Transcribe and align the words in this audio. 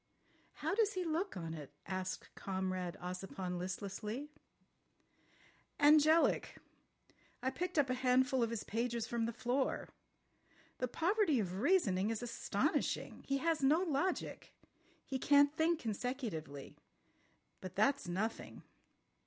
"How 0.53 0.73
does 0.73 0.93
he 0.93 1.03
look 1.05 1.37
on 1.37 1.53
it?" 1.53 1.71
asked 1.85 2.33
Comrade 2.33 2.95
Ossipon 2.99 3.59
listlessly. 3.59 4.31
"Angelic.... 5.79 6.57
I 7.43 7.51
picked 7.51 7.77
up 7.77 7.87
a 7.87 7.93
handful 7.93 8.41
of 8.41 8.49
his 8.49 8.63
pages 8.63 9.05
from 9.05 9.27
the 9.27 9.31
floor. 9.31 9.89
The 10.79 10.87
poverty 10.87 11.39
of 11.39 11.59
reasoning 11.59 12.09
is 12.09 12.23
astonishing. 12.23 13.25
He 13.27 13.37
has 13.45 13.61
no 13.61 13.81
logic. 13.81 14.55
He 15.05 15.19
can't 15.19 15.55
think 15.55 15.79
consecutively. 15.79 16.75
But 17.59 17.75
that's 17.75 18.07
nothing. 18.07 18.63